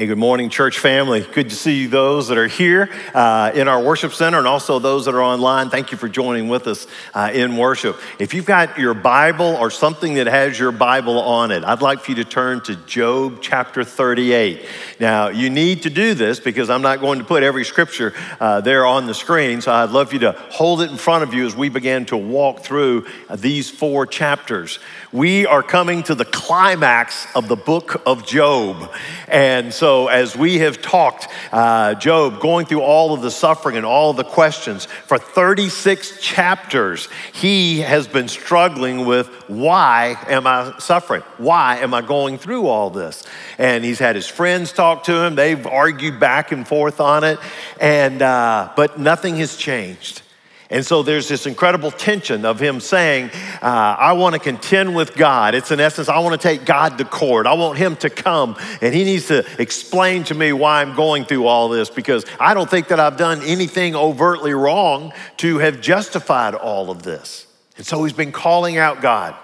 [0.00, 1.20] Hey, good morning, church family.
[1.20, 5.04] Good to see those that are here uh, in our worship center and also those
[5.04, 5.68] that are online.
[5.68, 8.00] Thank you for joining with us uh, in worship.
[8.18, 12.00] If you've got your Bible or something that has your Bible on it, I'd like
[12.00, 14.66] for you to turn to Job chapter 38.
[15.00, 18.62] Now, you need to do this because I'm not going to put every scripture uh,
[18.62, 21.44] there on the screen, so I'd love you to hold it in front of you
[21.44, 24.78] as we begin to walk through uh, these four chapters.
[25.12, 28.90] We are coming to the climax of the book of Job.
[29.28, 33.86] And so, as we have talked, uh, Job going through all of the suffering and
[33.86, 41.22] all the questions for 36 chapters, he has been struggling with why am I suffering?
[41.38, 43.24] Why am I going through all this?
[43.58, 45.34] And he's had his friends talk to him.
[45.34, 47.38] They've argued back and forth on it,
[47.80, 50.22] and uh, but nothing has changed.
[50.70, 55.16] And so there's this incredible tension of him saying, uh, I want to contend with
[55.16, 55.56] God.
[55.56, 57.46] It's in essence, I want to take God to court.
[57.46, 61.24] I want him to come and he needs to explain to me why I'm going
[61.24, 65.80] through all this because I don't think that I've done anything overtly wrong to have
[65.80, 67.46] justified all of this.
[67.76, 69.34] And so he's been calling out God,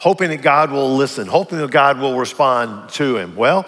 [0.00, 3.36] hoping that God will listen, hoping that God will respond to him.
[3.36, 3.66] Well,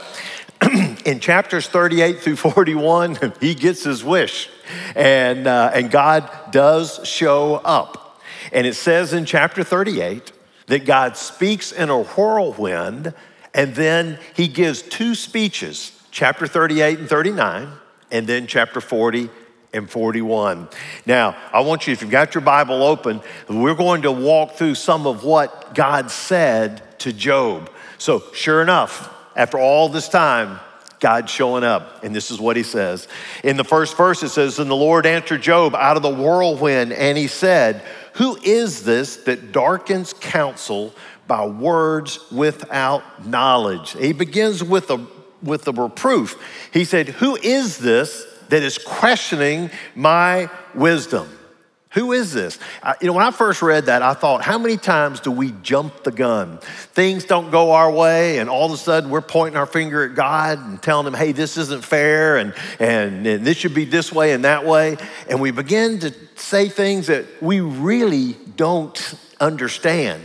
[1.05, 4.49] in chapters 38 through 41, he gets his wish.
[4.95, 8.21] And, uh, and God does show up.
[8.53, 10.33] And it says in chapter 38
[10.67, 13.15] that God speaks in a whirlwind,
[13.55, 17.69] and then he gives two speeches chapter 38 and 39,
[18.11, 19.31] and then chapter 40
[19.73, 20.69] and 41.
[21.07, 24.75] Now, I want you, if you've got your Bible open, we're going to walk through
[24.75, 27.71] some of what God said to Job.
[27.99, 30.61] So, sure enough, after all this time,
[30.99, 32.05] God showing up.
[32.05, 33.09] And this is what he says.
[33.43, 36.93] In the first verse, it says, And the Lord answered Job out of the whirlwind,
[36.93, 37.83] and he said,
[38.17, 40.93] Who is this that darkens counsel
[41.27, 43.93] by words without knowledge?
[43.93, 45.07] He begins with a
[45.43, 46.37] with a reproof.
[46.71, 51.31] He said, Who is this that is questioning my wisdom?
[51.95, 52.57] Who is this?
[52.85, 55.51] Uh, you know, when I first read that, I thought, how many times do we
[55.63, 56.59] jump the gun?
[56.93, 60.15] Things don't go our way, and all of a sudden we're pointing our finger at
[60.15, 64.13] God and telling him, hey, this isn't fair, and, and, and this should be this
[64.13, 64.99] way and that way.
[65.29, 70.23] And we begin to say things that we really don't understand,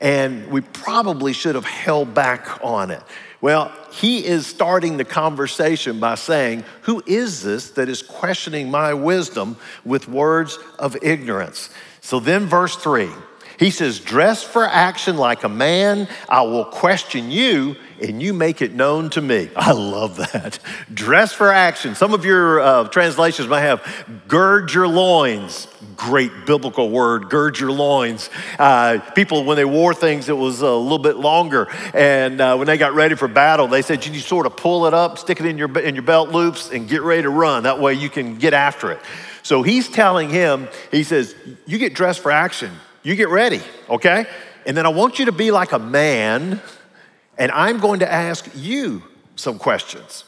[0.00, 3.02] and we probably should have held back on it.
[3.42, 8.94] Well, he is starting the conversation by saying, Who is this that is questioning my
[8.94, 11.68] wisdom with words of ignorance?
[12.00, 13.10] So then, verse three,
[13.58, 18.62] he says, Dress for action like a man, I will question you, and you make
[18.62, 19.50] it known to me.
[19.56, 20.60] I love that.
[20.94, 21.96] Dress for action.
[21.96, 23.84] Some of your uh, translations might have
[24.28, 25.66] gird your loins
[25.96, 28.30] great biblical word, gird your loins.
[28.58, 31.68] Uh, people, when they wore things, it was a little bit longer.
[31.94, 34.94] And uh, when they got ready for battle, they said you sort of pull it
[34.94, 37.64] up, stick it in your, in your belt loops, and get ready to run.
[37.64, 39.00] That way you can get after it.
[39.42, 41.34] So he's telling him, he says,
[41.66, 42.70] You get dressed for action,
[43.02, 44.26] you get ready, okay?
[44.66, 46.60] And then I want you to be like a man,
[47.36, 49.02] and I'm going to ask you
[49.34, 50.24] some questions.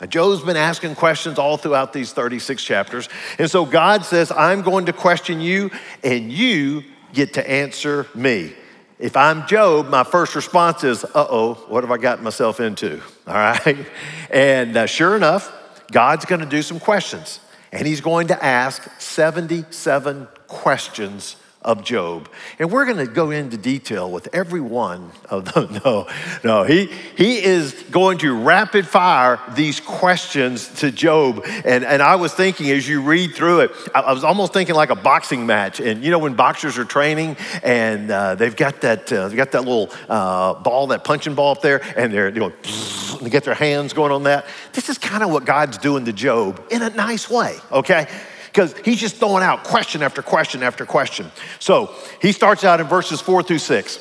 [0.00, 3.08] Now, Job's been asking questions all throughout these 36 chapters.
[3.38, 5.70] And so God says, I'm going to question you,
[6.02, 8.54] and you get to answer me.
[8.98, 13.00] If I'm Job, my first response is, uh oh, what have I gotten myself into?
[13.26, 13.86] All right.
[14.30, 15.52] And uh, sure enough,
[15.90, 17.40] God's going to do some questions,
[17.72, 22.28] and he's going to ask 77 questions of Job.
[22.58, 25.68] And we're going to go into detail with every one of them.
[25.84, 26.06] No,
[26.44, 31.42] no, he, he is going to rapid fire these questions to Job.
[31.64, 34.74] And, and I was thinking as you read through it, I, I was almost thinking
[34.74, 35.80] like a boxing match.
[35.80, 39.52] And you know, when boxers are training and uh, they've got that, uh, they've got
[39.52, 42.40] that little uh, ball, that punching ball up there, and they're, they
[43.22, 44.46] they get their hands going on that.
[44.72, 48.06] This is kind of what God's doing to Job in a nice way, okay?
[48.52, 51.30] Because he's just throwing out question after question after question.
[51.58, 53.98] So he starts out in verses four through six.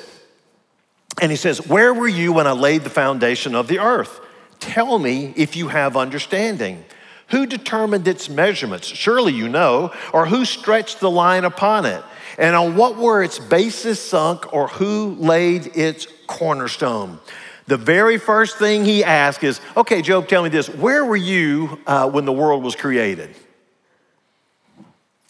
[1.22, 4.20] And he says, Where were you when I laid the foundation of the earth?
[4.60, 6.84] Tell me if you have understanding.
[7.28, 8.88] Who determined its measurements?
[8.88, 9.94] Surely you know.
[10.13, 12.04] Or who stretched the line upon it?
[12.38, 17.19] And on what were its bases sunk, or who laid its cornerstone?
[17.68, 20.69] The very first thing he asked is, Okay, Job, tell me this.
[20.69, 23.36] Where were you uh, when the world was created?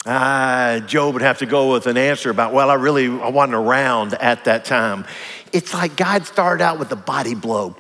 [0.05, 3.55] Uh, Job would have to go with an answer about, well, I really I wasn't
[3.55, 5.05] around at that time.
[5.51, 7.75] It's like God started out with a body blow.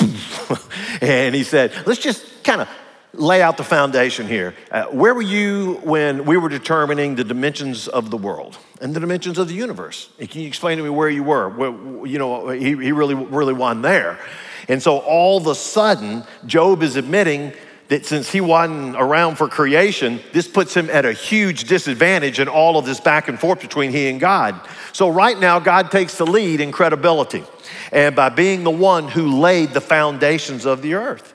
[1.01, 2.69] and he said, let's just kind of
[3.13, 4.53] lay out the foundation here.
[4.69, 8.99] Uh, where were you when we were determining the dimensions of the world and the
[8.99, 10.09] dimensions of the universe?
[10.19, 11.47] Can you explain to me where you were?
[11.47, 14.19] Well, you know, he, he really, really wasn't there.
[14.67, 17.53] And so all of a sudden, Job is admitting
[17.89, 22.47] that since he wasn't around for creation, this puts him at a huge disadvantage in
[22.47, 24.59] all of this back and forth between he and God.
[24.93, 27.43] So right now, God takes the lead in credibility
[27.91, 31.33] and by being the one who laid the foundations of the earth.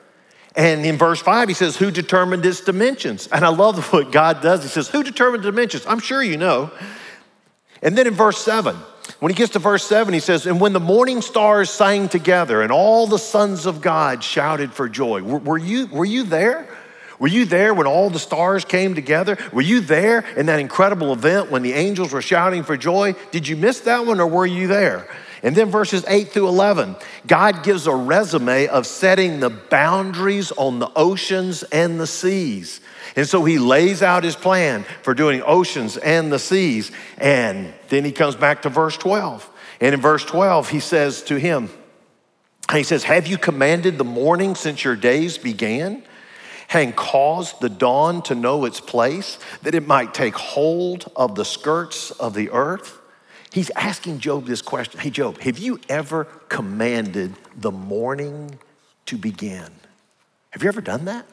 [0.55, 3.27] And in verse five, he says, Who determined its dimensions?
[3.27, 4.63] And I love what God does.
[4.63, 5.85] He says, Who determined the dimensions?
[5.85, 6.71] I'm sure you know.
[7.81, 8.77] And then in verse seven,
[9.19, 12.61] when he gets to verse seven, he says, And when the morning stars sang together
[12.61, 15.21] and all the sons of God shouted for joy.
[15.21, 16.67] Were, were you, were you there?
[17.19, 19.37] Were you there when all the stars came together?
[19.53, 23.15] Were you there in that incredible event when the angels were shouting for joy?
[23.31, 25.07] Did you miss that one or were you there?
[25.43, 26.95] And then verses 8 through 11,
[27.27, 32.81] God gives a resume of setting the boundaries on the oceans and the seas.
[33.15, 36.91] And so he lays out his plan for doing oceans and the seas.
[37.17, 39.49] And then he comes back to verse 12.
[39.81, 41.69] And in verse 12, he says to him,
[42.71, 46.03] he says, Have you commanded the morning since your days began?
[46.73, 51.45] and caused the dawn to know its place, that it might take hold of the
[51.45, 52.99] skirts of the earth?
[53.55, 58.59] He's asking Job this question Hey, Job, have you ever commanded the morning
[59.05, 59.71] to begin?
[60.49, 61.25] Have you ever done that?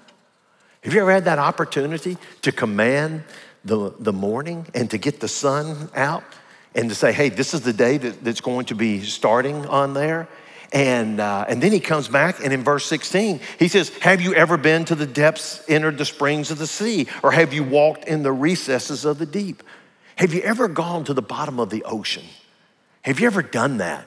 [0.84, 3.24] Have you ever had that opportunity to command
[3.64, 6.22] the, the morning and to get the sun out
[6.76, 9.92] and to say, hey, this is the day that, that's going to be starting on
[9.92, 10.28] there?
[10.72, 14.32] And, uh, and then he comes back, and in verse 16, he says, Have you
[14.34, 18.04] ever been to the depths, entered the springs of the sea, or have you walked
[18.04, 19.64] in the recesses of the deep?
[20.16, 22.24] Have you ever gone to the bottom of the ocean?
[23.02, 24.06] Have you ever done that?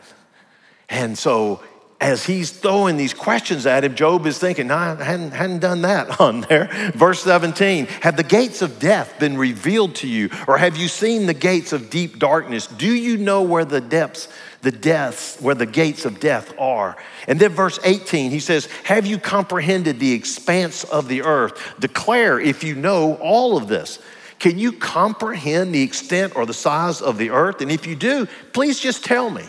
[0.89, 1.61] And so,
[1.99, 5.81] as he's throwing these questions at him, Job is thinking, no, I hadn't, hadn't done
[5.83, 6.69] that on there.
[6.93, 11.25] Verse 17 Have the gates of death been revealed to you, or have you seen
[11.25, 12.67] the gates of deep darkness?
[12.67, 14.27] Do you know where the depths,
[14.61, 16.95] the deaths, where the gates of death are?
[17.27, 21.75] And then verse 18, he says, Have you comprehended the expanse of the earth?
[21.79, 23.99] Declare if you know all of this.
[24.39, 27.61] Can you comprehend the extent or the size of the earth?
[27.61, 29.43] And if you do, please just tell me.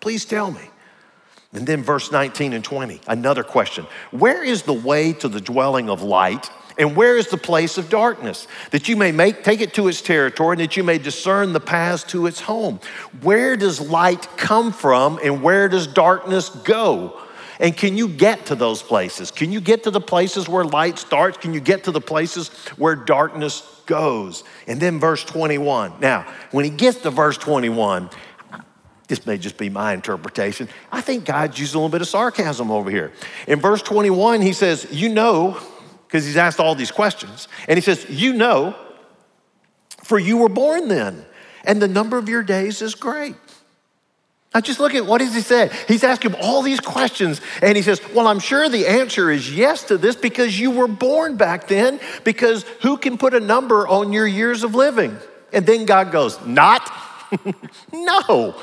[0.00, 0.62] Please tell me.
[1.52, 3.86] And then verse 19 and 20, another question.
[4.12, 6.48] Where is the way to the dwelling of light?
[6.78, 8.46] And where is the place of darkness?
[8.70, 11.60] That you may make, take it to its territory and that you may discern the
[11.60, 12.78] paths to its home.
[13.20, 17.20] Where does light come from and where does darkness go?
[17.58, 19.30] And can you get to those places?
[19.30, 21.36] Can you get to the places where light starts?
[21.36, 22.48] Can you get to the places
[22.78, 24.44] where darkness goes?
[24.68, 25.94] And then verse 21.
[26.00, 28.08] Now, when he gets to verse 21,
[29.08, 30.68] this may just be my interpretation.
[30.92, 33.12] I think God's using a little bit of sarcasm over here.
[33.48, 35.60] In verse 21, he says, You know,
[36.06, 38.76] because he's asked all these questions, and he says, You know,
[40.04, 41.26] for you were born then,
[41.64, 43.34] and the number of your days is great.
[44.52, 45.70] Now, just look at what does he say?
[45.86, 49.84] He's asking all these questions, and he says, Well, I'm sure the answer is yes
[49.84, 54.12] to this because you were born back then, because who can put a number on
[54.12, 55.16] your years of living?
[55.52, 56.90] And then God goes, Not?
[57.92, 58.60] no,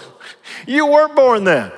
[0.65, 1.71] you weren't born then.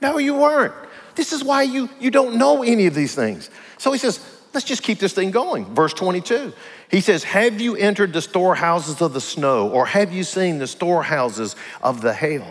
[0.00, 0.72] No, you weren't.
[1.14, 3.50] This is why you, you don't know any of these things.
[3.76, 4.18] So he says,
[4.54, 5.66] Let's just keep this thing going.
[5.74, 6.54] Verse 22.
[6.90, 10.66] He says, Have you entered the storehouses of the snow, or have you seen the
[10.66, 12.46] storehouses of the hail?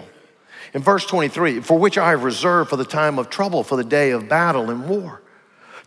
[0.73, 3.83] In verse 23, for which I have reserved for the time of trouble, for the
[3.83, 5.21] day of battle and war.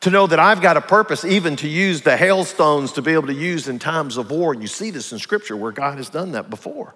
[0.00, 3.28] To know that I've got a purpose, even to use the hailstones to be able
[3.28, 4.52] to use in times of war.
[4.52, 6.94] And you see this in scripture where God has done that before.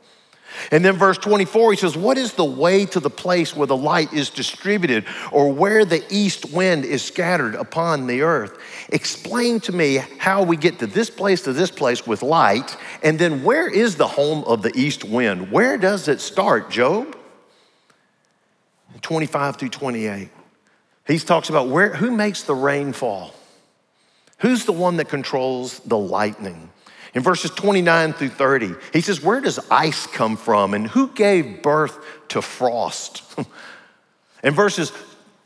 [0.71, 3.77] And then verse 24, he says, What is the way to the place where the
[3.77, 8.59] light is distributed or where the east wind is scattered upon the earth?
[8.89, 12.77] Explain to me how we get to this place to this place with light.
[13.03, 15.51] And then where is the home of the east wind?
[15.51, 17.16] Where does it start, Job?
[19.03, 20.29] 25 through 28.
[21.07, 23.33] He talks about where, who makes the rain fall?
[24.39, 26.71] Who's the one that controls the lightning?
[27.15, 31.63] In verses 29 through 30, he says, Where does ice come from and who gave
[31.63, 31.99] birth
[32.29, 33.23] to frost?
[34.43, 34.93] In verses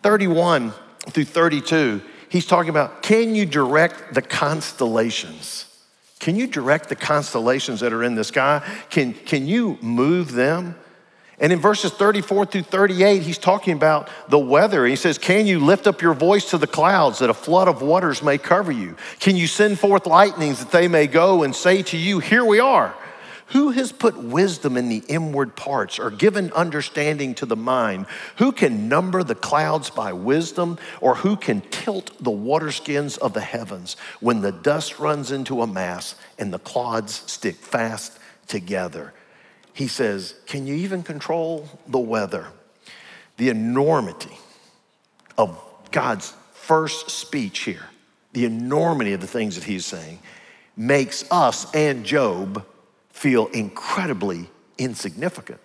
[0.02, 0.72] 31
[1.10, 5.66] through 32, he's talking about can you direct the constellations?
[6.18, 8.62] Can you direct the constellations that are in the sky?
[8.90, 10.74] Can, can you move them?
[11.40, 14.84] And in verses 34 through 38, he's talking about the weather.
[14.84, 17.80] He says, Can you lift up your voice to the clouds that a flood of
[17.80, 18.94] waters may cover you?
[19.20, 22.60] Can you send forth lightnings that they may go and say to you, Here we
[22.60, 22.94] are?
[23.48, 28.06] Who has put wisdom in the inward parts or given understanding to the mind?
[28.36, 33.40] Who can number the clouds by wisdom or who can tilt the waterskins of the
[33.40, 38.16] heavens when the dust runs into a mass and the clods stick fast
[38.46, 39.12] together?
[39.80, 42.48] He says, Can you even control the weather?
[43.38, 44.36] The enormity
[45.38, 45.58] of
[45.90, 47.86] God's first speech here,
[48.34, 50.18] the enormity of the things that he's saying,
[50.76, 52.66] makes us and Job
[53.08, 55.60] feel incredibly insignificant.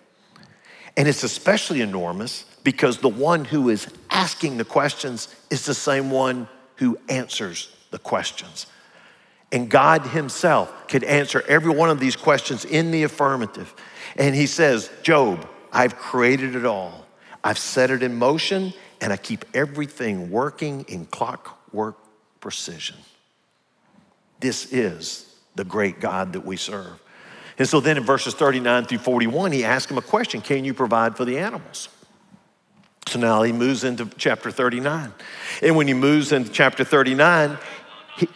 [0.96, 6.10] And it's especially enormous because the one who is asking the questions is the same
[6.10, 8.64] one who answers the questions.
[9.52, 13.74] And God Himself could answer every one of these questions in the affirmative.
[14.16, 17.06] And He says, Job, I've created it all,
[17.44, 21.96] I've set it in motion, and I keep everything working in clockwork
[22.40, 22.96] precision.
[24.40, 27.00] This is the great God that we serve.
[27.58, 30.74] And so then in verses 39 through 41, he asks him a question Can you
[30.74, 31.88] provide for the animals?
[33.08, 35.12] So now he moves into chapter 39.
[35.62, 37.56] And when he moves into chapter 39,
[38.16, 38.28] he,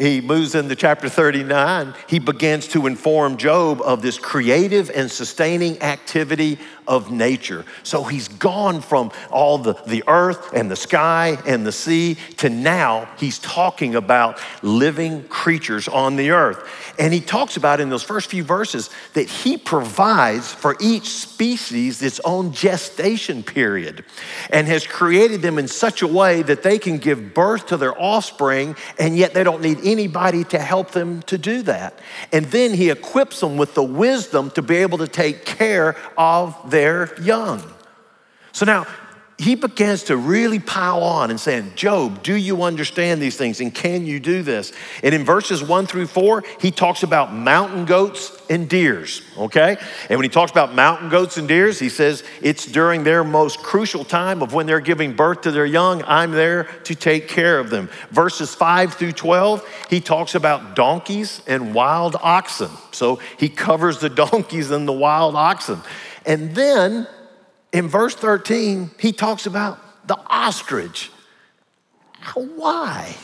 [0.00, 5.80] he moves into chapter 39, he begins to inform Job of this creative and sustaining
[5.82, 6.58] activity
[6.90, 7.64] of nature.
[7.84, 12.48] So he's gone from all the, the earth and the sky and the sea to
[12.48, 16.68] now he's talking about living creatures on the earth.
[16.98, 22.02] And he talks about in those first few verses that he provides for each species
[22.02, 24.04] its own gestation period
[24.50, 27.96] and has created them in such a way that they can give birth to their
[28.00, 31.98] offspring and yet they don't need anybody to help them to do that.
[32.32, 36.70] And then he equips them with the wisdom to be able to take care of
[36.70, 37.62] their young.
[38.52, 38.86] So now
[39.40, 43.74] he begins to really pile on and saying, Job, do you understand these things and
[43.74, 44.70] can you do this?
[45.02, 49.78] And in verses one through four, he talks about mountain goats and deers, okay?
[50.10, 53.60] And when he talks about mountain goats and deers, he says it's during their most
[53.60, 57.58] crucial time of when they're giving birth to their young, I'm there to take care
[57.58, 57.88] of them.
[58.10, 62.68] Verses five through 12, he talks about donkeys and wild oxen.
[62.92, 65.80] So he covers the donkeys and the wild oxen.
[66.26, 67.06] And then
[67.72, 71.10] in verse 13, he talks about the ostrich.
[72.34, 73.16] Why?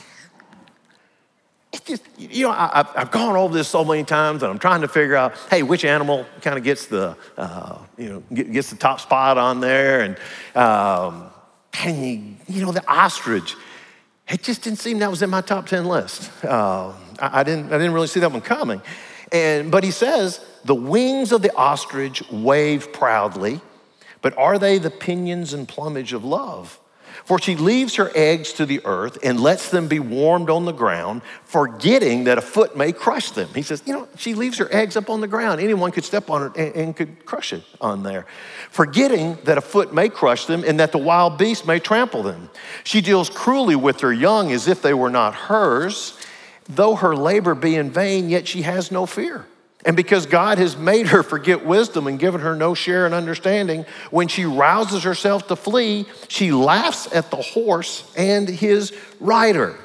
[1.73, 4.81] It's just, you know, I, have gone over this so many times and I'm trying
[4.81, 8.77] to figure out, hey, which animal kind of gets the, uh, you know, gets the
[8.77, 10.01] top spot on there.
[10.01, 10.17] And,
[10.57, 11.31] um,
[11.83, 13.55] and you, you know, the ostrich,
[14.29, 16.31] it just didn't seem that was in my top 10 list.
[16.45, 18.81] Uh, I, I, didn't, I didn't really see that one coming.
[19.33, 23.61] And, but he says, the wings of the ostrich wave proudly
[24.27, 26.81] but are they the pinions and plumage of love?
[27.25, 30.73] For she leaves her eggs to the earth and lets them be warmed on the
[30.73, 33.49] ground, forgetting that a foot may crush them.
[33.55, 35.61] He says, You know, she leaves her eggs up on the ground.
[35.61, 38.27] Anyone could step on it and, and could crush it on there.
[38.73, 42.51] Forgetting that a foot may crush them and that the wild beast may trample them.
[42.83, 46.19] She deals cruelly with her young as if they were not hers.
[46.69, 49.47] Though her labor be in vain, yet she has no fear.
[49.87, 53.87] And because God has made her forget wisdom and given her no share in understanding,
[54.11, 59.79] when she rouses herself to flee, she laughs at the horse and his rider.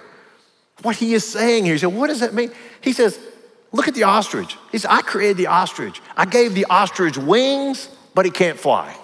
[0.81, 2.51] What he is saying here, he said, What does that mean?
[2.81, 3.19] He says,
[3.71, 4.57] Look at the ostrich.
[4.71, 6.01] He says, I created the ostrich.
[6.17, 8.97] I gave the ostrich wings, but it can't fly.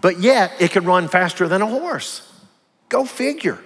[0.00, 2.26] But yet, it can run faster than a horse.
[2.88, 3.58] Go figure.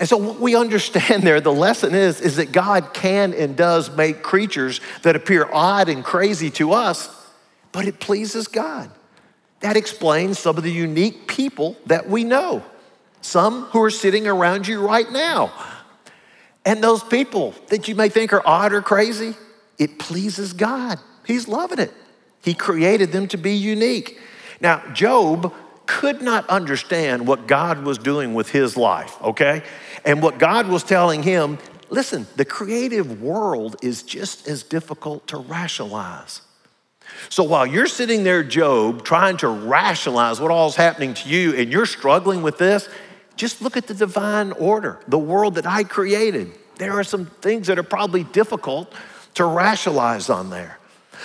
[0.00, 3.94] And so what we understand there, the lesson is, is that God can and does
[3.94, 7.14] make creatures that appear odd and crazy to us,
[7.70, 8.90] but it pleases God.
[9.60, 12.64] That explains some of the unique people that we know.
[13.20, 15.52] Some who are sitting around you right now.
[16.64, 19.34] And those people that you may think are odd or crazy,
[19.78, 20.98] it pleases God.
[21.26, 21.92] He's loving it.
[22.42, 24.18] He created them to be unique.
[24.62, 25.52] Now, Job
[25.90, 29.62] could not understand what God was doing with his life, okay?
[30.04, 31.58] And what God was telling him
[31.90, 36.42] listen, the creative world is just as difficult to rationalize.
[37.28, 41.70] So while you're sitting there, Job, trying to rationalize what all's happening to you and
[41.70, 42.88] you're struggling with this,
[43.36, 46.52] just look at the divine order, the world that I created.
[46.76, 48.92] There are some things that are probably difficult
[49.34, 50.78] to rationalize on there.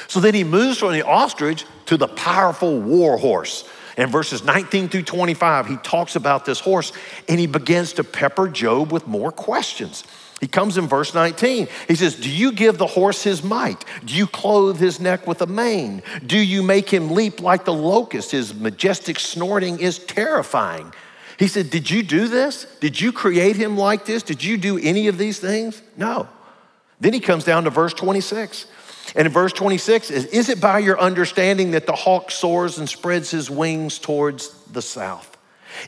[0.08, 3.68] So then he moves from the ostrich to the powerful war horse.
[3.98, 6.92] In verses 19 through 25, he talks about this horse
[7.30, 10.04] and he begins to pepper Job with more questions.
[10.42, 11.68] He comes in verse 19.
[11.88, 13.86] He says, Do you give the horse his might?
[14.04, 16.04] Do you clothe his neck with a mane?
[16.26, 18.32] Do you make him leap like the locust?
[18.32, 20.94] His majestic snorting is terrifying.
[21.40, 22.66] He said, Did you do this?
[22.82, 24.24] Did you create him like this?
[24.24, 25.82] Did you do any of these things?
[25.96, 26.28] No.
[27.00, 28.68] Then he comes down to verse 26.
[29.16, 32.90] And in verse 26 is, is it by your understanding that the hawk soars and
[32.90, 35.38] spreads his wings towards the south?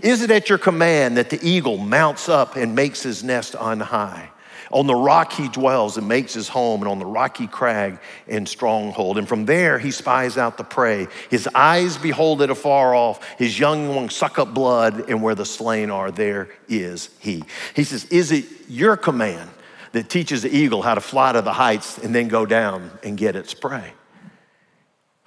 [0.01, 3.79] Is it at your command that the eagle mounts up and makes his nest on
[3.79, 4.29] high?
[4.69, 8.47] On the rock he dwells and makes his home, and on the rocky crag and
[8.47, 9.17] stronghold.
[9.17, 11.07] And from there he spies out the prey.
[11.29, 13.25] His eyes behold it afar off.
[13.38, 17.43] His young ones suck up blood, and where the slain are, there is he.
[17.75, 19.50] He says, Is it your command
[19.94, 23.17] that teaches the eagle how to fly to the heights and then go down and
[23.17, 23.94] get its prey?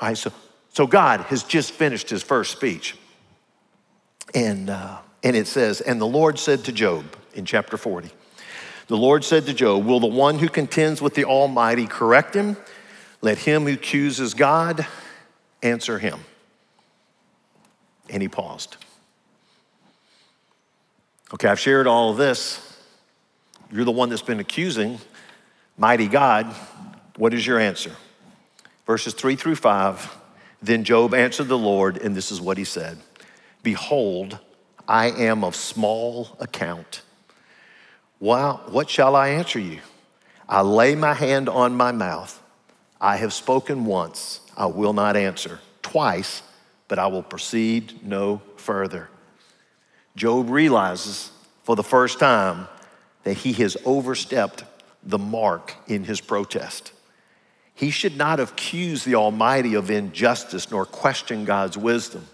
[0.01, 0.33] All right, so,
[0.73, 2.97] so God has just finished his first speech.
[4.35, 8.11] And, uh, and it says, And the Lord said to Job in chapter 40,
[8.87, 12.57] the Lord said to Job, Will the one who contends with the Almighty correct him?
[13.21, 14.87] Let him who chooses God
[15.63, 16.21] answer him.
[18.09, 18.79] And he paused.
[21.33, 22.70] Okay, I've shared all of this.
[23.73, 24.99] You're the one that's been accusing
[25.77, 26.47] mighty God.
[27.17, 27.93] What is your answer?
[28.87, 30.17] Verses three through five.
[30.63, 32.99] Then Job answered the Lord, and this is what he said
[33.63, 34.39] Behold,
[34.87, 37.03] I am of small account.
[38.19, 39.81] Well, what shall I answer you?
[40.49, 42.43] I lay my hand on my mouth.
[43.01, 45.61] I have spoken once, I will not answer.
[45.81, 46.43] Twice,
[46.89, 49.09] but I will proceed no further.
[50.17, 51.31] Job realizes
[51.63, 52.67] for the first time
[53.25, 54.65] that he has overstepped
[55.03, 56.93] the mark in his protest.
[57.75, 62.27] He should not accuse the Almighty of injustice nor question God's wisdom.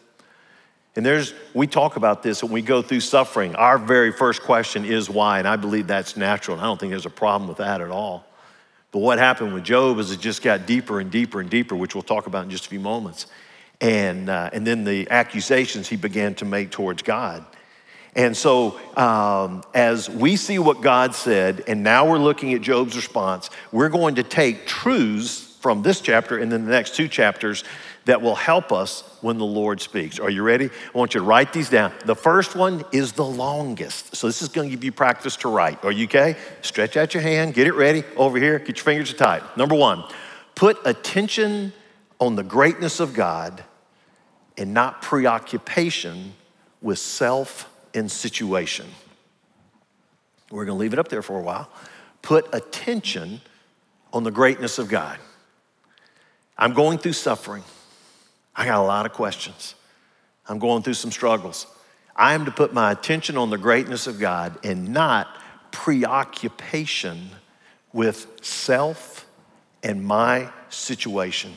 [0.97, 3.55] And there's, we talk about this when we go through suffering.
[3.55, 6.91] Our very first question is why, and I believe that's natural, and I don't think
[6.91, 8.25] there's a problem with that at all.
[8.93, 11.95] But what happened with Job is it just got deeper and deeper and deeper, which
[11.95, 13.27] we'll talk about in just a few moments.
[13.81, 17.45] And, uh, and then the accusations he began to make towards God.
[18.17, 22.97] And so, um, as we see what God said, and now we're looking at Job's
[22.97, 27.63] response, we're going to take truths from this chapter and then the next two chapters
[28.07, 30.19] that will help us when the Lord speaks.
[30.19, 30.67] Are you ready?
[30.67, 31.93] I want you to write these down.
[32.07, 34.17] The first one is the longest.
[34.17, 35.85] So this is going to give you practice to write.
[35.85, 36.37] Are you okay?
[36.63, 38.03] Stretch out your hand, get it ready.
[38.17, 39.43] Over here, get your fingers tight.
[39.59, 40.05] Number one,
[40.55, 41.73] put attention
[42.19, 43.63] on the greatness of God
[44.57, 46.33] and not preoccupation
[46.81, 48.87] with self and situation.
[50.51, 51.71] We're going to leave it up there for a while.
[52.23, 53.41] Put attention
[54.13, 55.19] on the greatness of God.
[56.57, 57.65] I'm going through suffering.
[58.55, 59.75] I got a lot of questions.
[60.49, 61.67] I'm going through some struggles.
[62.15, 65.29] I am to put my attention on the greatness of God and not
[65.71, 67.29] preoccupation
[67.93, 69.27] with self
[69.83, 71.53] and my situation.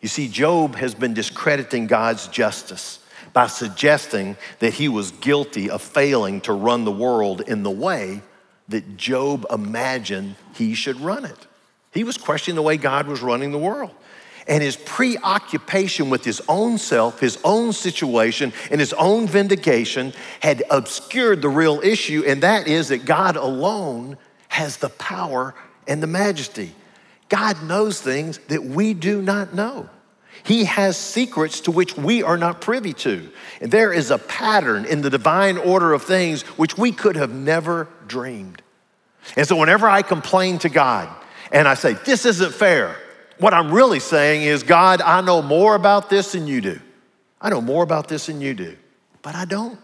[0.00, 2.98] You see, Job has been discrediting God's justice
[3.32, 8.22] by suggesting that he was guilty of failing to run the world in the way
[8.68, 11.46] that Job imagined he should run it.
[11.92, 13.94] He was questioning the way God was running the world
[14.50, 20.62] and his preoccupation with his own self, his own situation, and his own vindication had
[20.70, 24.16] obscured the real issue, and that is that God alone
[24.48, 25.54] has the power
[25.86, 26.74] and the majesty.
[27.28, 29.88] God knows things that we do not know.
[30.44, 33.30] He has secrets to which we are not privy to.
[33.60, 37.32] And there is a pattern in the divine order of things which we could have
[37.32, 38.62] never dreamed.
[39.36, 41.08] And so, whenever I complain to God
[41.52, 42.96] and I say, This isn't fair,
[43.38, 46.80] what I'm really saying is, God, I know more about this than you do.
[47.40, 48.76] I know more about this than you do,
[49.22, 49.78] but I don't.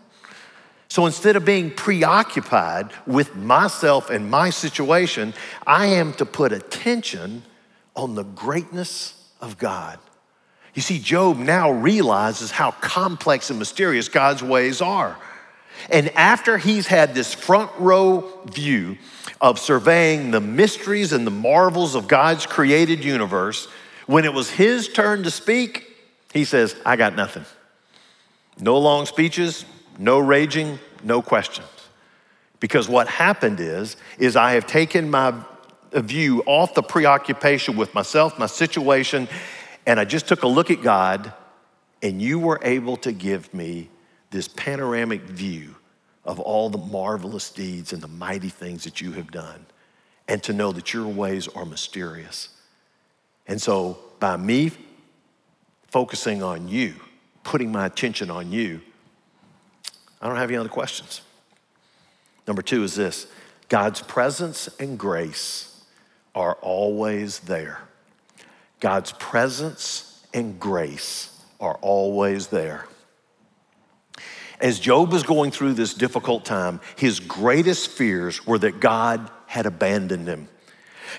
[0.89, 5.35] So instead of being preoccupied with myself and my situation,
[5.67, 7.43] I am to put attention
[7.95, 9.99] on the greatness of God.
[10.77, 15.17] You see, Job now realizes how complex and mysterious God's ways are.
[15.89, 18.99] And after he's had this front row view
[19.41, 23.69] of surveying the mysteries and the marvels of God's created universe,
[24.05, 25.97] when it was his turn to speak,
[26.35, 27.47] he says, I got nothing.
[28.61, 29.65] No long speeches,
[29.99, 31.69] no raging, no questions.
[32.61, 35.33] Because what happened is, is I have taken my
[35.93, 39.27] view off the preoccupation with myself, my situation,
[39.87, 41.33] and I just took a look at God,
[42.03, 43.89] and you were able to give me
[44.31, 45.77] this panoramic view
[46.25, 49.65] of all the marvelous deeds and the mighty things that you have done,
[50.29, 52.49] and to know that your ways are mysterious.
[53.47, 54.73] And so, by me
[55.89, 56.95] focusing on you,
[57.45, 58.81] putting my attention on you,
[60.21, 61.21] I don't have any other questions.
[62.47, 63.29] Number two is this
[63.69, 65.85] God's presence and grace
[66.35, 67.86] are always there.
[68.81, 72.87] God's presence and grace are always there.
[74.61, 79.67] As Job was going through this difficult time, his greatest fears were that God had
[79.67, 80.49] abandoned him.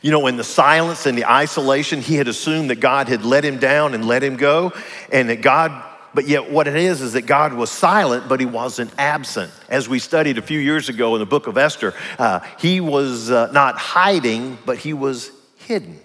[0.02, 3.46] You know, in the silence and the isolation, he had assumed that God had let
[3.46, 4.74] him down and let him go,
[5.12, 5.72] and that God,
[6.14, 9.52] but yet what it is is that God was silent, but he wasn't absent.
[9.70, 13.32] As we studied a few years ago in the book of Esther, uh, he was
[13.32, 16.00] uh, not hiding, but he was hidden.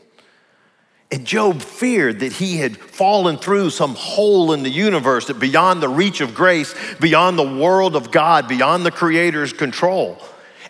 [1.13, 5.83] And Job feared that he had fallen through some hole in the universe, that beyond
[5.83, 10.19] the reach of grace, beyond the world of God, beyond the Creator's control.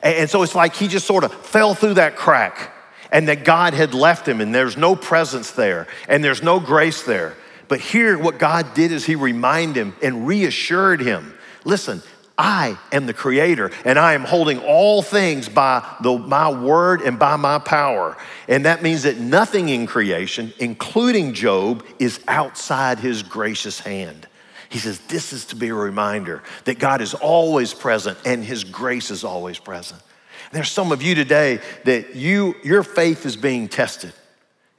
[0.02, 2.74] And so it's like he just sort of fell through that crack
[3.12, 7.05] and that God had left him and there's no presence there and there's no grace
[7.05, 7.37] there.
[7.68, 12.02] But here, what God did is he reminded him and reassured him listen,
[12.42, 17.16] I am the creator, and I am holding all things by the, my word and
[17.16, 18.16] by my power.
[18.48, 24.26] And that means that nothing in creation, including Job, is outside his gracious hand.
[24.70, 28.64] He says, This is to be a reminder that God is always present and his
[28.64, 30.02] grace is always present.
[30.46, 34.14] And there's some of you today that you, your faith is being tested.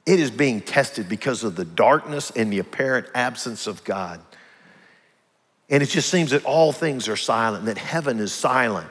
[0.04, 4.20] It is being tested because of the darkness and the apparent absence of God.
[5.74, 8.88] And it just seems that all things are silent, that heaven is silent.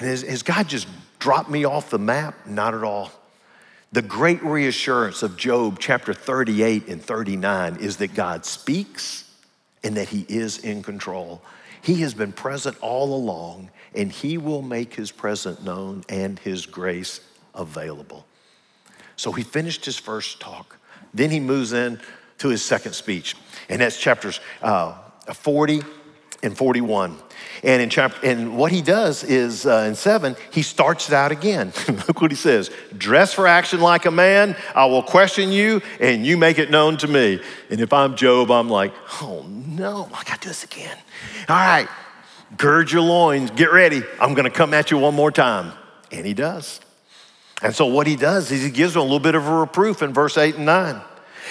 [0.00, 0.88] And has, has God just
[1.20, 2.44] dropped me off the map?
[2.44, 3.12] Not at all.
[3.92, 9.32] The great reassurance of Job chapter 38 and 39 is that God speaks
[9.84, 11.40] and that he is in control.
[11.82, 16.66] He has been present all along, and he will make his presence known and his
[16.66, 17.20] grace
[17.54, 18.26] available.
[19.14, 20.80] So he finished his first talk.
[21.14, 22.00] Then he moves in
[22.38, 23.36] to his second speech,
[23.68, 24.98] and that's chapters uh,
[25.32, 25.82] 40
[26.42, 27.16] and 41.
[27.62, 31.32] And in chapter, and what he does is uh, in seven, he starts it out
[31.32, 31.72] again.
[31.88, 34.56] Look what he says: "Dress for action like a man.
[34.74, 38.52] I will question you, and you make it known to me." And if I'm Job,
[38.52, 40.96] I'm like, "Oh no, I got to do this again."
[41.48, 41.88] All right,
[42.56, 44.02] gird your loins, get ready.
[44.20, 45.72] I'm going to come at you one more time,
[46.12, 46.80] and he does.
[47.60, 50.12] And so what he does is he gives a little bit of a reproof in
[50.12, 51.00] verse eight and nine.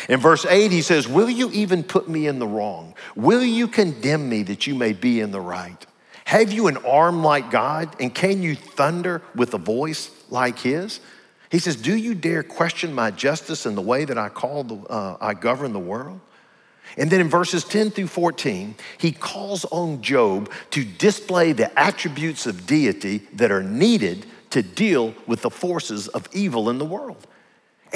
[0.09, 2.93] In verse 8, he says, Will you even put me in the wrong?
[3.15, 5.85] Will you condemn me that you may be in the right?
[6.25, 7.95] Have you an arm like God?
[7.99, 10.99] And can you thunder with a voice like his?
[11.49, 14.75] He says, Do you dare question my justice and the way that I call the,
[14.75, 16.19] uh, I govern the world?
[16.97, 22.47] And then in verses 10 through 14, he calls on Job to display the attributes
[22.47, 27.27] of deity that are needed to deal with the forces of evil in the world.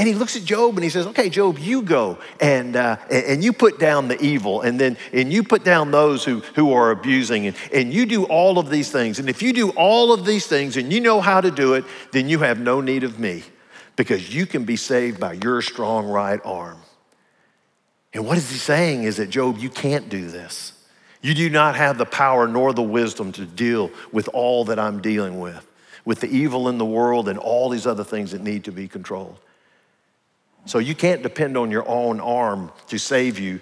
[0.02, 3.44] And he looks at Job and he says, Okay, Job, you go and, uh, and
[3.44, 6.90] you put down the evil and then and you put down those who, who are
[6.90, 9.20] abusing and, and you do all of these things.
[9.20, 11.86] And if you do all of these things and you know how to do it,
[12.14, 13.44] then you have no need of me
[13.96, 16.80] because you can be saved by your strong right arm.
[18.12, 20.74] And what is he saying is that, Job, you can't do this.
[21.22, 25.00] You do not have the power nor the wisdom to deal with all that I'm
[25.00, 25.68] dealing with,
[26.06, 28.88] with the evil in the world and all these other things that need to be
[28.88, 29.38] controlled.
[30.66, 33.60] So you can't depend on your own arm to save you.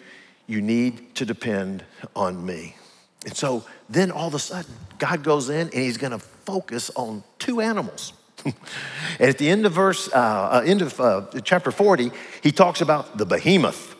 [0.47, 1.83] You need to depend
[2.15, 2.75] on me.
[3.25, 6.89] And so then all of a sudden, God goes in and he's going to focus
[6.95, 8.13] on two animals.
[8.45, 8.55] and
[9.19, 13.17] at the end of verse, uh, uh, end of uh, chapter 40, he talks about
[13.17, 13.95] the behemoth.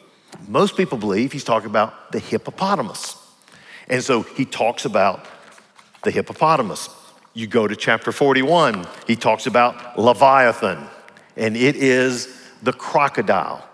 [0.48, 3.18] Most people believe he's talking about the hippopotamus.
[3.90, 5.26] And so he talks about
[6.04, 6.90] the hippopotamus.
[7.34, 10.88] You go to chapter 41, he talks about Leviathan,
[11.38, 13.66] and it is the crocodile.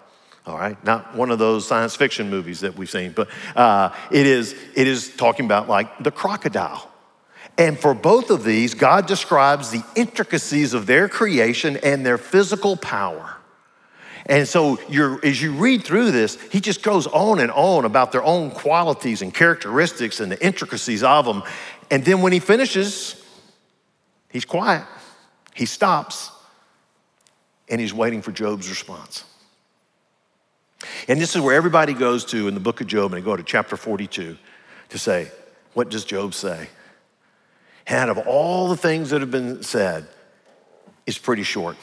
[0.45, 4.27] All right, not one of those science fiction movies that we've seen, but uh, it,
[4.27, 6.91] is, it is talking about like the crocodile.
[7.57, 12.77] And for both of these, God describes the intricacies of their creation and their physical
[12.77, 13.37] power.
[14.27, 18.11] And so you're as you read through this, he just goes on and on about
[18.11, 21.43] their own qualities and characteristics and the intricacies of them.
[21.91, 23.23] And then when he finishes,
[24.29, 24.85] he's quiet.
[25.53, 26.31] He stops
[27.69, 29.23] and he's waiting for Job's response.
[31.07, 33.35] And this is where everybody goes to in the book of Job, and they go
[33.35, 34.37] to chapter 42
[34.89, 35.31] to say,
[35.73, 36.69] What does Job say?
[37.87, 40.07] And out of all the things that have been said,
[41.05, 41.77] it's pretty short.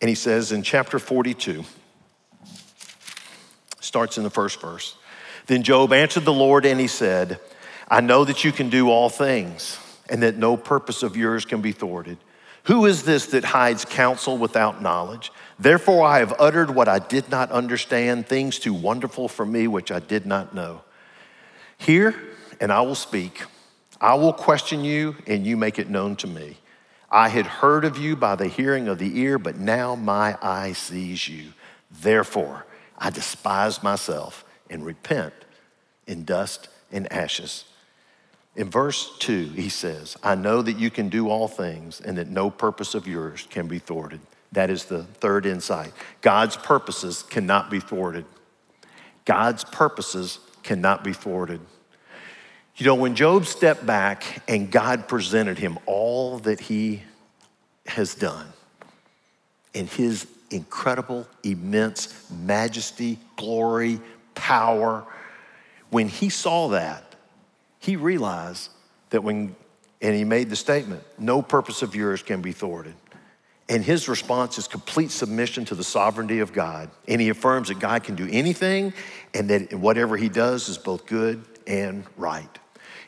[0.00, 1.64] And he says in chapter 42,
[3.80, 4.96] starts in the first verse.
[5.46, 7.40] Then Job answered the Lord and he said,
[7.88, 11.60] I know that you can do all things and that no purpose of yours can
[11.60, 12.18] be thwarted.
[12.64, 15.32] Who is this that hides counsel without knowledge?
[15.58, 19.90] Therefore, I have uttered what I did not understand, things too wonderful for me which
[19.90, 20.82] I did not know.
[21.78, 22.14] Hear,
[22.60, 23.42] and I will speak.
[24.00, 26.58] I will question you, and you make it known to me.
[27.10, 30.72] I had heard of you by the hearing of the ear, but now my eye
[30.72, 31.52] sees you.
[31.90, 32.64] Therefore,
[32.96, 35.34] I despise myself and repent
[36.06, 37.64] in dust and ashes.
[38.54, 42.28] In verse 2, he says, I know that you can do all things and that
[42.28, 44.20] no purpose of yours can be thwarted.
[44.52, 45.92] That is the third insight.
[46.20, 48.26] God's purposes cannot be thwarted.
[49.24, 51.60] God's purposes cannot be thwarted.
[52.76, 57.02] You know, when Job stepped back and God presented him all that he
[57.86, 58.46] has done
[59.72, 64.00] in his incredible, immense majesty, glory,
[64.34, 65.04] power,
[65.90, 67.11] when he saw that,
[67.82, 68.70] he realized
[69.10, 69.56] that when,
[70.00, 72.94] and he made the statement, no purpose of yours can be thwarted.
[73.68, 76.90] And his response is complete submission to the sovereignty of God.
[77.08, 78.92] And he affirms that God can do anything
[79.34, 82.48] and that whatever he does is both good and right.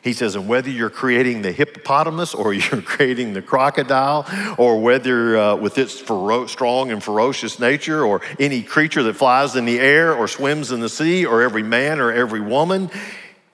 [0.01, 4.25] He says, and whether you're creating the hippopotamus or you're creating the crocodile,
[4.57, 9.55] or whether uh, with its fero- strong and ferocious nature, or any creature that flies
[9.55, 12.91] in the air or swims in the sea, or every man or every woman,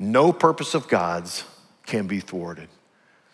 [0.02, 1.44] no purpose of God's
[1.86, 2.68] can be thwarted.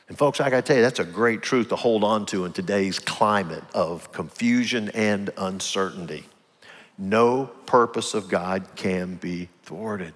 [0.10, 2.52] And folks, I gotta tell you, that's a great truth to hold on to in
[2.52, 6.26] today's climate of confusion and uncertainty.
[6.98, 10.14] No purpose of God can be thwarted.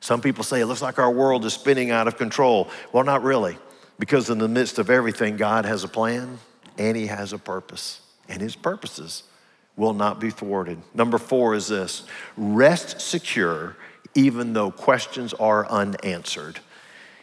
[0.00, 2.70] Some people say it looks like our world is spinning out of control.
[2.92, 3.56] Well, not really,
[3.98, 6.38] because in the midst of everything, God has a plan
[6.76, 9.24] and He has a purpose, and His purposes
[9.76, 10.78] will not be thwarted.
[10.92, 12.02] Number four is this
[12.36, 13.76] rest secure
[14.18, 16.58] even though questions are unanswered.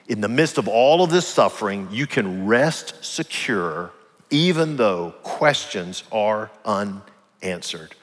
[0.07, 3.91] In the midst of all of this suffering, you can rest secure
[4.29, 7.93] even though questions are unanswered.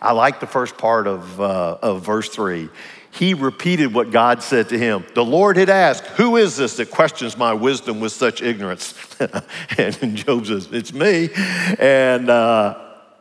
[0.00, 2.68] I like the first part of, uh, of verse three
[3.12, 5.06] he repeated what God said to him.
[5.14, 8.92] The Lord had asked, Who is this that questions my wisdom with such ignorance?
[9.78, 11.30] and Job says, It's me.
[11.78, 12.76] And uh,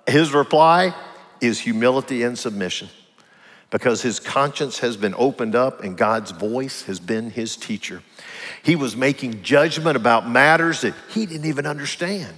[0.07, 0.95] his reply
[1.41, 2.89] is humility and submission
[3.73, 8.03] because his conscience has been opened up and God's voice has been his teacher.
[8.61, 12.37] He was making judgment about matters that he didn't even understand.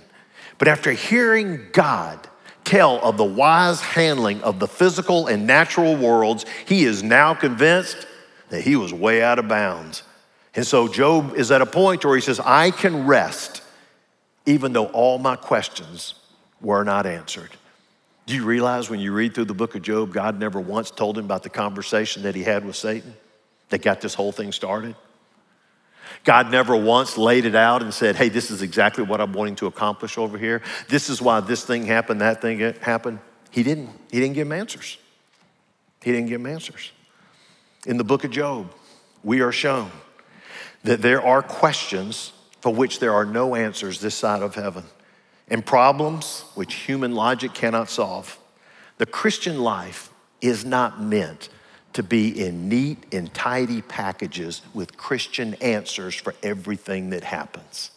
[0.57, 2.25] But after hearing God,
[2.63, 8.07] tell of the wise handling of the physical and natural worlds, he is now convinced
[8.47, 10.03] that he was way out of bounds.
[10.55, 13.61] And so Job is at a point where he says, I can rest
[14.45, 16.13] even though all my questions
[16.61, 17.49] were not answered.
[18.25, 21.17] Do you realize when you read through the book of Job, God never once told
[21.17, 23.13] him about the conversation that he had with Satan
[23.69, 24.95] that got this whole thing started?
[26.23, 29.55] God never once laid it out and said, hey, this is exactly what I'm wanting
[29.57, 30.63] to accomplish over here.
[30.87, 33.19] This is why this thing happened, that thing happened.
[33.51, 33.89] He didn't.
[34.11, 34.97] He didn't give him answers.
[36.03, 36.91] He didn't give him answers.
[37.85, 38.71] In the book of Job,
[39.23, 39.91] we are shown
[40.83, 44.83] that there are questions for which there are no answers this side of heaven,
[45.47, 48.37] and problems which human logic cannot solve.
[48.97, 50.09] The Christian life
[50.41, 51.49] is not meant
[51.93, 57.91] to be in neat and tidy packages with Christian answers for everything that happens.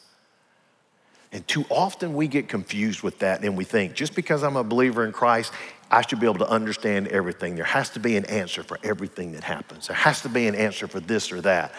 [1.32, 4.64] And too often we get confused with that and we think just because I'm a
[4.64, 5.52] believer in Christ,
[5.90, 7.56] I should be able to understand everything.
[7.56, 9.88] There has to be an answer for everything that happens.
[9.88, 11.72] There has to be an answer for this or that.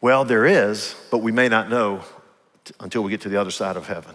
[0.00, 2.02] Well, there is, but we may not know
[2.80, 4.14] until we get to the other side of heaven.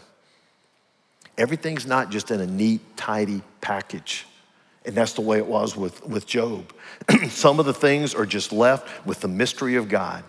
[1.37, 4.25] Everything's not just in a neat, tidy package.
[4.85, 6.71] And that's the way it was with, with Job.
[7.29, 10.23] Some of the things are just left with the mystery of God.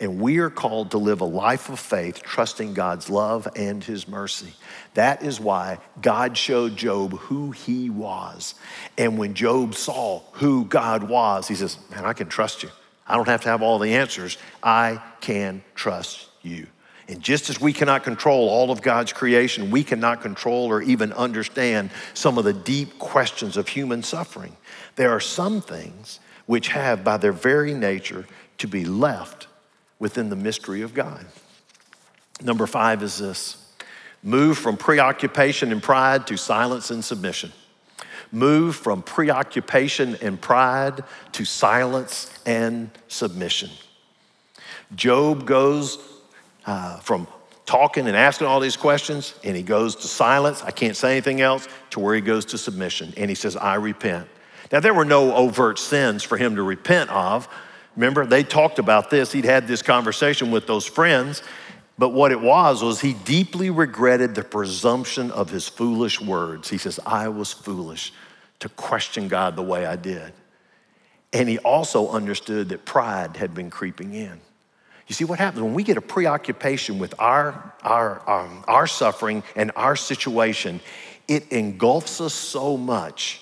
[0.00, 4.08] And we are called to live a life of faith, trusting God's love and his
[4.08, 4.52] mercy.
[4.94, 8.56] That is why God showed Job who he was.
[8.98, 12.70] And when Job saw who God was, he says, Man, I can trust you.
[13.06, 14.38] I don't have to have all the answers.
[14.62, 16.66] I can trust you.
[17.08, 21.12] And just as we cannot control all of God's creation, we cannot control or even
[21.12, 24.56] understand some of the deep questions of human suffering.
[24.96, 28.26] There are some things which have, by their very nature,
[28.58, 29.48] to be left
[29.98, 31.24] within the mystery of God.
[32.42, 33.56] Number five is this
[34.22, 37.52] move from preoccupation and pride to silence and submission.
[38.30, 43.70] Move from preoccupation and pride to silence and submission.
[44.94, 45.98] Job goes
[46.66, 47.26] uh, from
[47.66, 50.62] talking and asking all these questions, and he goes to silence.
[50.62, 53.14] I can't say anything else, to where he goes to submission.
[53.16, 54.28] And he says, I repent.
[54.70, 57.48] Now, there were no overt sins for him to repent of.
[57.96, 59.32] Remember, they talked about this.
[59.32, 61.42] He'd had this conversation with those friends.
[61.98, 66.70] But what it was, was he deeply regretted the presumption of his foolish words.
[66.70, 68.12] He says, I was foolish
[68.60, 70.32] to question God the way I did.
[71.34, 74.40] And he also understood that pride had been creeping in.
[75.08, 79.42] You see what happens when we get a preoccupation with our, our, um, our suffering
[79.56, 80.80] and our situation,
[81.28, 83.40] it engulfs us so much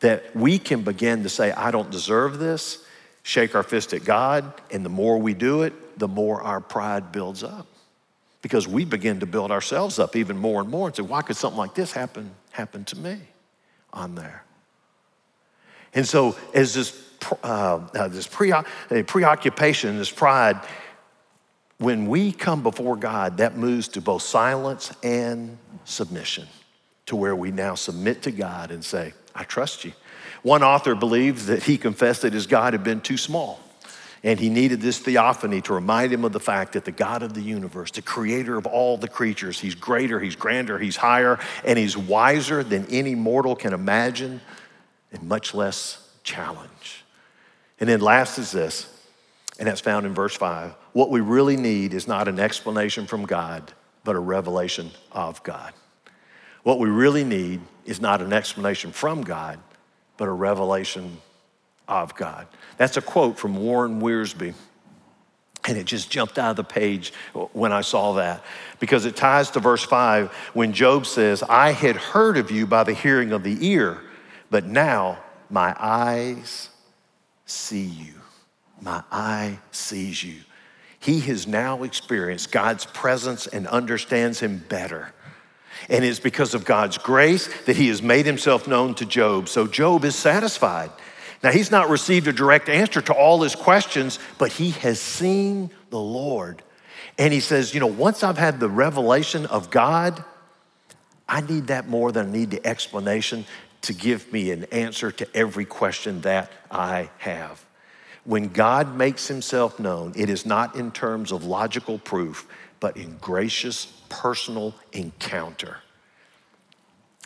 [0.00, 2.84] that we can begin to say, I don't deserve this,
[3.22, 7.12] shake our fist at God, and the more we do it, the more our pride
[7.12, 7.66] builds up.
[8.44, 11.34] because we begin to build ourselves up even more and more and say, why could
[11.34, 13.16] something like this happen, happen to me
[13.90, 14.44] on there?
[15.94, 16.90] And so, as this,
[17.42, 18.52] uh, uh, this pre-
[19.06, 20.60] preoccupation, this pride,
[21.78, 26.46] when we come before God, that moves to both silence and submission,
[27.06, 29.92] to where we now submit to God and say, I trust you.
[30.42, 33.60] One author believes that he confessed that his God had been too small.
[34.22, 37.34] And he needed this theophany to remind him of the fact that the God of
[37.34, 41.78] the universe, the creator of all the creatures, he's greater, he's grander, he's higher, and
[41.78, 44.40] he's wiser than any mortal can imagine,
[45.12, 47.03] and much less challenge.
[47.80, 48.88] And then last is this,
[49.58, 50.74] and that's found in verse 5.
[50.92, 53.72] What we really need is not an explanation from God,
[54.04, 55.72] but a revelation of God.
[56.62, 59.58] What we really need is not an explanation from God,
[60.16, 61.18] but a revelation
[61.88, 62.46] of God.
[62.76, 64.54] That's a quote from Warren Wiersbe.
[65.66, 67.12] And it just jumped out of the page
[67.52, 68.42] when I saw that
[68.80, 72.84] because it ties to verse 5 when Job says, I had heard of you by
[72.84, 74.00] the hearing of the ear,
[74.50, 76.68] but now my eyes
[77.46, 78.14] see you.
[78.80, 80.40] My eye sees you.
[80.98, 85.12] He has now experienced God's presence and understands him better.
[85.88, 89.48] And it's because of God's grace that he has made himself known to Job.
[89.48, 90.90] So Job is satisfied.
[91.42, 95.70] Now, he's not received a direct answer to all his questions, but he has seen
[95.90, 96.62] the Lord.
[97.18, 100.24] And he says, You know, once I've had the revelation of God,
[101.28, 103.44] I need that more than I need the explanation
[103.84, 107.64] to give me an answer to every question that I have.
[108.24, 112.48] When God makes himself known, it is not in terms of logical proof,
[112.80, 115.78] but in gracious, personal encounter.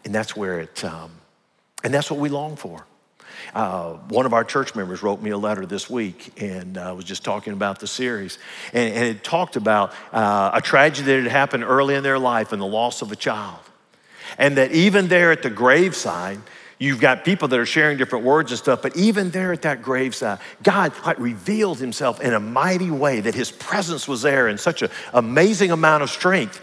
[0.04, 1.12] And that's where it, um,
[1.84, 2.84] and that's what we long for.
[3.54, 7.04] Uh, one of our church members wrote me a letter this week and uh, was
[7.04, 8.38] just talking about the series.
[8.72, 12.50] And, and it talked about uh, a tragedy that had happened early in their life
[12.50, 13.60] and the loss of a child.
[14.36, 16.38] And that even there at the graveside,
[16.78, 19.82] you've got people that are sharing different words and stuff, but even there at that
[19.82, 24.58] graveside, God like revealed himself in a mighty way that his presence was there in
[24.58, 26.60] such an amazing amount of strength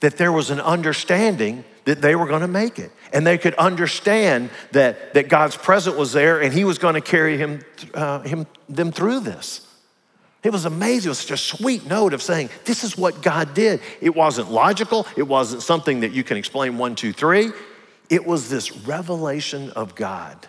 [0.00, 2.90] that there was an understanding that they were going to make it.
[3.12, 7.00] And they could understand that, that God's presence was there and he was going to
[7.00, 7.64] carry him,
[7.94, 9.66] uh, him, them through this.
[10.44, 11.08] It was amazing.
[11.08, 13.80] It was such a sweet note of saying, this is what God did.
[14.00, 15.06] It wasn't logical.
[15.16, 17.50] It wasn't something that you can explain one, two, three.
[18.10, 20.46] It was this revelation of God.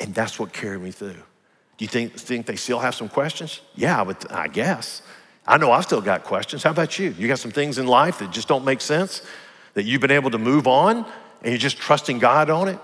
[0.00, 1.12] And that's what carried me through.
[1.12, 3.60] Do you think, think they still have some questions?
[3.76, 5.02] Yeah, but I guess.
[5.46, 6.62] I know I've still got questions.
[6.62, 7.14] How about you?
[7.18, 9.22] You got some things in life that just don't make sense?
[9.78, 11.06] that you've been able to move on
[11.42, 12.80] and you're just trusting God on it.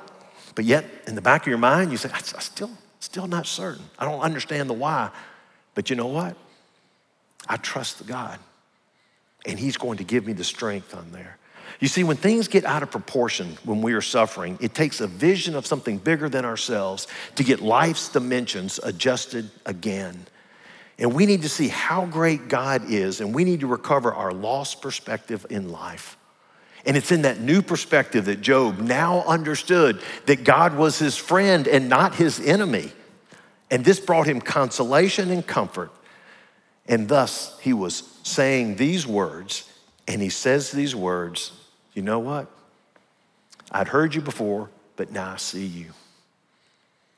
[0.54, 3.48] But yet, in the back of your mind, you say, I, I still, still not
[3.48, 3.84] certain.
[3.98, 5.10] I don't understand the why.
[5.74, 6.36] But you know what?
[7.48, 8.38] I trust God,
[9.44, 11.38] and He's going to give me the strength on there.
[11.80, 15.06] You see, when things get out of proportion when we are suffering, it takes a
[15.06, 20.26] vision of something bigger than ourselves to get life's dimensions adjusted again.
[20.98, 24.32] And we need to see how great God is, and we need to recover our
[24.32, 26.16] lost perspective in life.
[26.86, 31.66] And it's in that new perspective that Job now understood that God was his friend
[31.66, 32.92] and not his enemy.
[33.74, 35.90] And this brought him consolation and comfort.
[36.86, 39.68] And thus he was saying these words,
[40.06, 41.50] and he says these words
[41.92, 42.48] You know what?
[43.72, 45.86] I'd heard you before, but now I see you.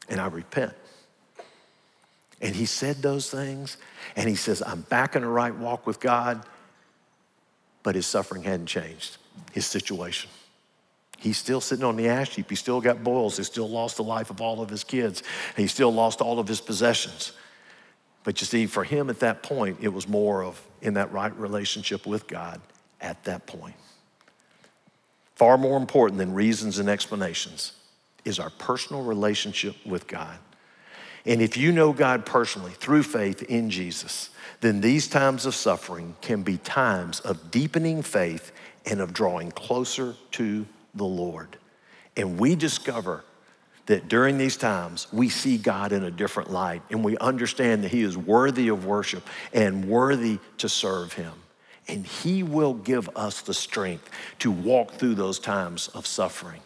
[0.08, 0.72] And I repent.
[2.40, 3.76] And he said those things,
[4.16, 6.42] and he says, I'm back in the right walk with God,
[7.82, 9.18] but his suffering hadn't changed
[9.52, 10.30] his situation.
[11.16, 12.50] He's still sitting on the ash heap.
[12.50, 13.36] He still got boils.
[13.38, 15.22] He still lost the life of all of his kids.
[15.56, 17.32] He still lost all of his possessions.
[18.22, 21.34] But you see, for him at that point, it was more of in that right
[21.38, 22.60] relationship with God
[23.00, 23.76] at that point.
[25.36, 27.72] Far more important than reasons and explanations
[28.24, 30.38] is our personal relationship with God.
[31.24, 36.16] And if you know God personally through faith in Jesus, then these times of suffering
[36.20, 38.52] can be times of deepening faith
[38.86, 41.56] and of drawing closer to the Lord.
[42.16, 43.24] And we discover
[43.86, 47.90] that during these times, we see God in a different light and we understand that
[47.90, 51.32] He is worthy of worship and worthy to serve Him.
[51.88, 56.60] And He will give us the strength to walk through those times of suffering.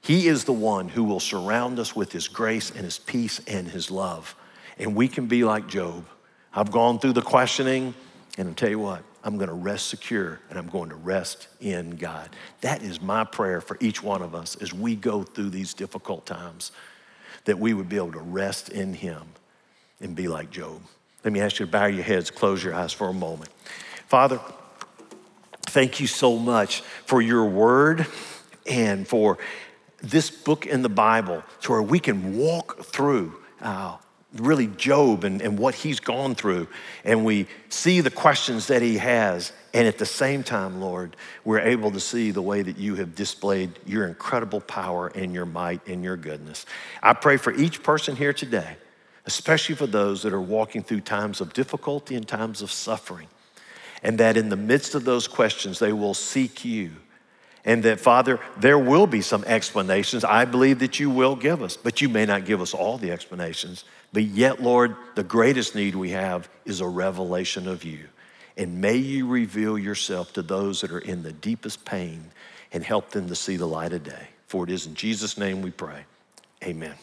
[0.00, 3.68] He is the one who will surround us with His grace and His peace and
[3.68, 4.34] His love.
[4.78, 6.06] And we can be like Job.
[6.54, 7.92] I've gone through the questioning,
[8.38, 11.48] and I'll tell you what, I'm going to rest secure and I'm going to rest
[11.60, 12.30] in God.
[12.60, 16.26] That is my prayer for each one of us as we go through these difficult
[16.26, 16.70] times,
[17.44, 19.22] that we would be able to rest in Him
[20.00, 20.80] and be like Job.
[21.24, 23.50] Let me ask you to bow your heads, close your eyes for a moment.
[24.06, 24.40] Father,
[25.62, 28.06] thank you so much for your word
[28.64, 29.38] and for
[30.02, 33.96] this book in the Bible to where we can walk through uh,
[34.34, 36.68] really Job and, and what he's gone through,
[37.04, 39.52] and we see the questions that he has.
[39.72, 43.14] And at the same time, Lord, we're able to see the way that you have
[43.14, 46.66] displayed your incredible power and your might and your goodness.
[47.02, 48.76] I pray for each person here today,
[49.26, 53.28] especially for those that are walking through times of difficulty and times of suffering,
[54.02, 56.92] and that in the midst of those questions, they will seek you
[57.66, 61.76] and that, Father, there will be some explanations I believe that you will give us,
[61.76, 63.84] but you may not give us all the explanations.
[64.12, 68.08] But yet, Lord, the greatest need we have is a revelation of you.
[68.56, 72.30] And may you reveal yourself to those that are in the deepest pain
[72.72, 74.28] and help them to see the light of day.
[74.46, 76.04] For it is in Jesus' name we pray.
[76.64, 76.94] Amen.